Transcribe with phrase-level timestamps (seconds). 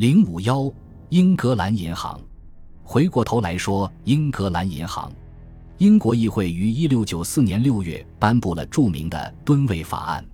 [0.00, 0.72] 零五幺，
[1.10, 2.18] 英格兰银行。
[2.82, 5.12] 回过头来说，英格兰银行，
[5.76, 10.24] 英国议会于一六九四年六月颁布了著名的敦位法案。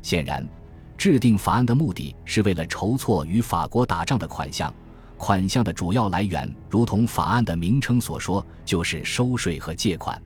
[0.00, 0.48] 显然，
[0.96, 4.72] 制定法案的目的是为了筹措与法国打仗的款项。
[5.18, 10.18] 款项的主要来源，如同法案的名称所说，就是收税和借款。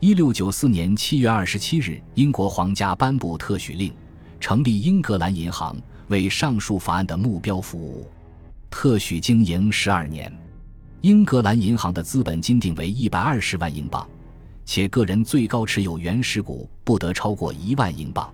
[0.00, 3.94] 一六九四年七月二十七日，英国皇家颁布特许令，
[4.40, 5.76] 成立英格兰银行，
[6.08, 8.04] 为上述法案的目标服务。
[8.78, 10.30] 特许经营十二年，
[11.00, 14.06] 英格兰银行的资本金定为一百二十万英镑，
[14.66, 18.30] 且个人最高持有原始股不得超过一万英镑。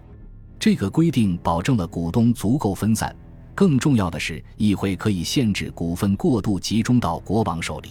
[0.58, 3.14] 这个规定保证了股东足够分散。
[3.54, 7.90] 更重要的是，议会可以限制股份过度集中到国王手里。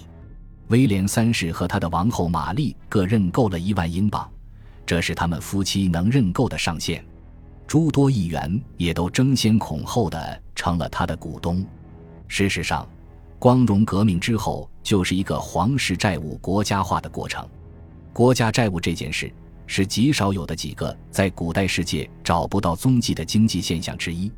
[0.68, 4.30] 威廉三世和他的王后玛丽各认购了一万英镑，
[4.86, 7.02] 这是他们夫妻能认购的上限。
[7.66, 11.66] 诸多议员也都争先恐后的成了他的股东。
[12.34, 12.88] 事实上，
[13.38, 17.46] 光荣革命之后就是一个皇室债务国家化的过程。
[18.14, 19.30] 国家债务这件事
[19.68, 24.32] 是极少有的几个在古代世界找不到踪迹的经济现象之一。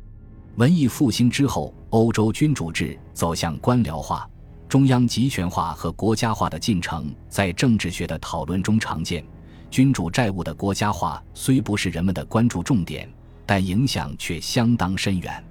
[0.56, 4.28] 文艺复兴之后，欧洲君主制走向官僚化、
[4.68, 9.24] 中央集权化和国家化的进程，在政治学的讨论中常见。
[9.70, 13.08] 君主债务的国家化虽不是人们的关注重点，
[13.46, 15.44] 但影响却相当深远。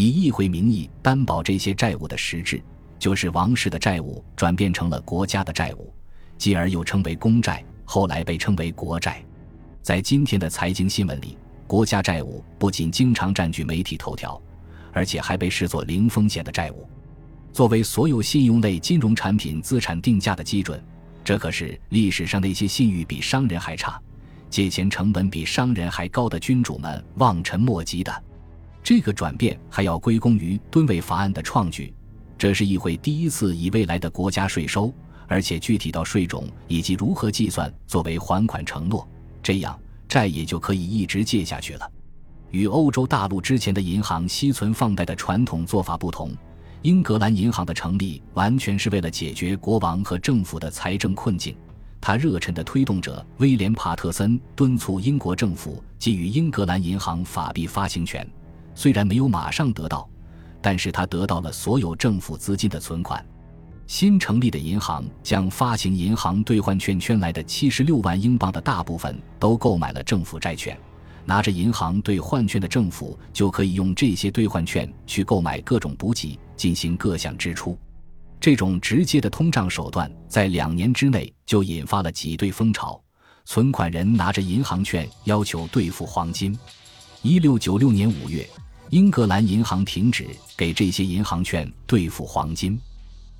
[0.00, 2.58] 以议会名义担保这些债务的实质，
[2.98, 5.92] 就是王室的债务转变成了国家的债务，
[6.38, 9.22] 继而又称为公债，后来被称为国债。
[9.82, 14.40] 在今天的财经新闻里，国家债务不仅经常占据媒体头条，
[14.90, 16.88] 而且还被视作零风险的债务。
[17.52, 20.82] 作为所有信用类金融产品资产定价的基准，
[21.22, 24.00] 这可是历史上那些信誉比商人还差、
[24.48, 28.24] 借钱成本比商人还高的君主们望尘莫及的。
[28.82, 31.92] 这个转变还要归功于吨位法案的创举，
[32.38, 34.92] 这是议会第一次以未来的国家税收，
[35.28, 39.06] 而且具体到税种以及如何计算作为还款承诺，
[39.42, 39.78] 这样
[40.08, 41.90] 债也就可以一直借下去了。
[42.50, 46.32] 与欧洲大陆之前的银行息存放贷的传统做法不同，
[46.82, 51.54] 英格兰银行的成立完全是为了解决国王和政府的财政困境。
[52.00, 58.26] 他热忱的推动者威廉·帕特森敦促英国政府给予英格兰银行法币发行权。
[58.80, 60.08] 虽然没有马上得到，
[60.62, 63.22] 但是他得到了所有政府资金的存款。
[63.86, 70.74] 新成立的银行将发行银行兑换券圈来的七十六万英镑的大部分都购买了政府债券。
[71.26, 77.78] 拿着银行兑换券的政府就可以用这些兑换券去购买各种补给，进行各项支出。
[78.40, 82.98] 这种直接的通胀手段在两年之内就引发了挤兑风潮。
[83.44, 86.58] 存款人拿着银行券要求兑付黄金。
[87.20, 88.48] 一六九六年五月。
[88.90, 92.76] 英格兰银行停止给这些银行券兑付黄金，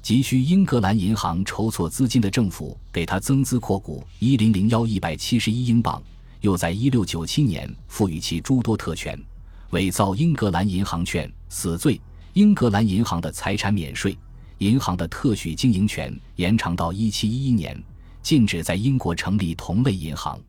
[0.00, 6.00] 急需英格兰银行筹措资金的政府给他增资扩股一零零幺一百七十一英镑，
[6.40, 9.20] 又在一六九七年赋予其诸多特权，
[9.70, 12.00] 伪造英格兰银行券死罪，
[12.34, 14.16] 英格兰银行的财产免税，
[14.58, 17.76] 银行的特许经营权延长到一七一一年，
[18.22, 20.40] 禁止在英国成立同类银行，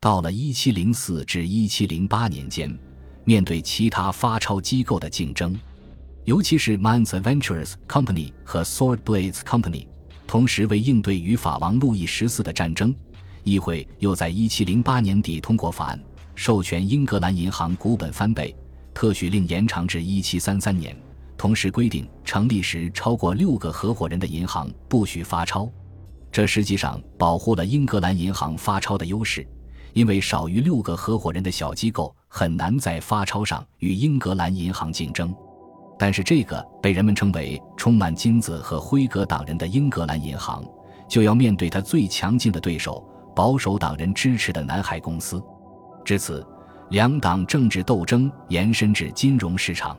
[0.00, 2.78] 到了一七零四至一七零八年间。
[3.24, 5.58] 面对其他发钞机构的竞争，
[6.24, 9.86] 尤其是 Mines Adventures Company 和 Sword Blades Company，
[10.26, 12.94] 同时为应对与法王路易十四的战争，
[13.42, 16.00] 议会又在1708年底通过法案，
[16.34, 18.54] 授权英格兰银行股本翻倍，
[18.92, 20.96] 特许令延长至1733年，
[21.38, 25.70] 同时规定成立时超过六个合伙人的银行不许发钞。
[26.30, 29.46] 这实际上保护了英格兰银行发钞的优势。
[29.92, 35.32] 因为少于六个合伙人的小机构很难在发钞上与英格兰银行竞争，
[35.96, 40.64] 但是这个被人们称为充满金子和辉格党人的英格兰银行，
[41.08, 43.06] 就要面对他最强劲的对手——
[43.36, 45.40] 保守党人支持的南海公司。
[46.04, 46.44] 至此，
[46.90, 49.96] 两党政治斗争延伸至金融市场。